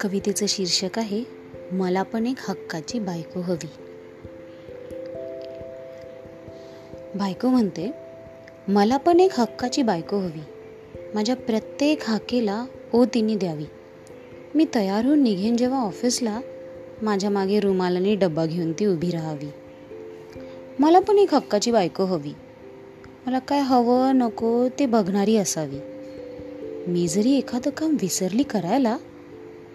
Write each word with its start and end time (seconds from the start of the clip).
कवितेचं 0.00 0.46
शीर्षक 0.48 0.98
आहे 0.98 1.24
मला 1.72 2.02
पण 2.02 2.26
एक 2.26 2.36
हक्काची 2.40 2.98
बायको 2.98 3.40
हवी. 3.40 3.66
बायको 7.14 7.48
म्हणते 7.48 7.90
मला 8.68 8.96
पण 8.96 9.20
एक 9.20 9.30
हक्काची 9.40 9.82
बायको 9.82 10.16
हवी. 10.16 10.42
माझ्या 11.14 11.36
प्रत्येक 11.36 11.98
हाकेला 12.02 12.64
ओ 12.94 13.04
तिने 13.04 13.36
द्यावी. 13.36 13.64
मी 14.54 14.66
तयार 14.74 15.04
होऊन 15.04 15.22
निघेन 15.22 15.56
जेव्हा 15.56 15.86
ऑफिसला 15.86 16.40
माझ्या 17.02 17.30
मागे 17.30 17.60
रुमालाने 17.60 18.14
डब्बा 18.14 18.46
घेऊन 18.46 18.72
ती 18.72 18.86
उभी 18.86 19.10
राहावी. 19.10 19.48
मला 20.78 21.00
पण 21.00 21.18
एक 21.18 21.34
हक्काची 21.34 21.70
बायको 21.70 22.04
हवी. 22.04 22.32
मला 23.26 23.38
काय 23.38 23.60
हवं 23.60 24.16
नको 24.16 24.68
ते 24.78 24.86
बघणारी 24.86 25.36
असावी. 25.36 25.78
मी 26.90 27.08
जरी 27.08 27.36
एखादं 27.36 27.70
काम 27.70 27.96
विसरली 28.00 28.42
करायला 28.42 28.98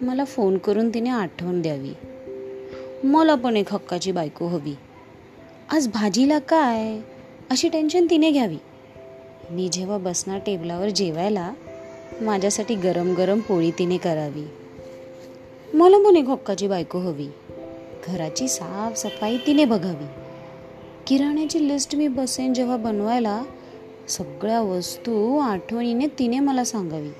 मला 0.00 0.24
फोन 0.24 0.58
करून 0.58 0.94
तिने 0.94 1.10
आठवण 1.10 1.62
द्यावी. 1.62 1.92
मला 3.04 3.34
पण 3.34 3.56
एक 3.56 3.72
हक्काची 3.72 4.12
बायको 4.12 4.46
हवी. 4.46 4.74
आज 5.72 5.88
भाजीला 5.88 6.38
काय? 6.38 7.00
अशी 7.50 7.68
टेन्शन 7.68 8.06
तिने 8.10 8.30
घ्यावी. 8.30 8.56
मी 9.50 9.68
जेव्हा 9.68 9.98
बसणार 9.98 10.38
टेबलावर 10.38 10.88
जेवायला 10.88 11.52
माझ्यासाठी 12.20 12.74
गरम 12.74 13.14
गरम 13.14 13.40
पोळी 13.40 13.70
तिने 13.70 13.96
करावी. 13.96 14.46
मला 15.74 15.98
पण 15.98 16.16
एक 16.16 16.28
हक्काची 16.28 16.68
बायको 16.68 16.98
हवी. 16.98 17.28
घराची 18.06 18.48
साफसफाई 18.48 19.36
तिने 19.46 19.64
बघावी. 19.64 20.25
किराण्याची 21.06 21.68
लिस्ट 21.68 21.96
मी 21.96 22.08
बसेन 22.08 22.54
जेव्हा 22.54 22.76
बनवायला 22.76 23.42
सगळ्या 24.08 24.60
वस्तू 24.60 25.38
आठवणीने 25.38 26.06
तिने 26.06 26.38
मला 26.38 26.64
सांगावी. 26.64 27.10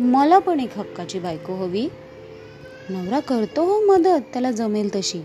मला 0.00 0.38
पण 0.38 0.60
एक 0.60 0.78
हक्काची 0.78 1.18
बायको 1.18 1.54
हवी. 1.54 1.88
नवरा 2.90 3.20
करतो 3.20 3.64
हो 3.64 3.80
मदत 3.80 4.20
त्याला 4.32 4.50
जमेल 4.50 4.94
तशी. 4.94 5.22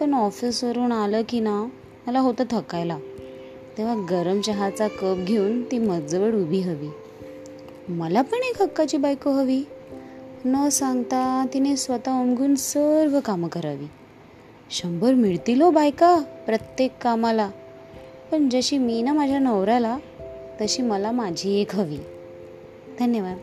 पण 0.00 0.14
ऑफिसवरून 0.14 0.92
आलं 0.92 1.22
की 1.28 1.40
ना 1.40 1.68
मला 2.06 2.20
होतं 2.20 2.44
थकायला. 2.50 2.98
तेव्हा 3.78 3.94
गरम 4.10 4.40
चहाचा 4.40 4.88
कप 4.88 5.16
घेऊन 5.18 5.62
ती 5.62 5.78
मजवळ 5.78 6.32
उभी 6.32 6.60
हवी. 6.60 6.88
मला 7.88 8.22
पण 8.22 8.38
एक 8.38 8.62
हक्काची 8.62 8.96
बायको 8.96 9.30
हवी. 9.30 9.62
न 10.44 10.68
सांगता 10.68 11.46
तिने 11.54 11.76
स्वतः 11.76 12.20
उमगून 12.20 12.54
सर्व 12.54 13.20
कामं 13.20 13.48
करावी. 13.48 13.86
शंभर 14.70 15.14
मिळतील 15.14 15.62
हो 15.62 15.70
बायका 15.70 16.20
प्रत्येक 16.46 16.92
कामाला. 17.02 17.50
पण 18.30 18.48
जशी 18.48 18.78
मी 18.78 19.02
ना 19.02 19.12
माझ्या 19.12 19.38
नवऱ्याला 19.38 19.98
तशी 20.60 20.82
मला 20.82 21.10
माझी 21.10 21.60
एक 21.60 21.74
हवी. 21.74 21.98
धन्यवाद. 22.98 23.36